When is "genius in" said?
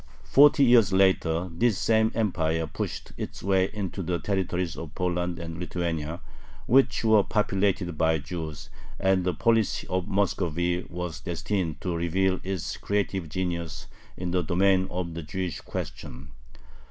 13.29-14.31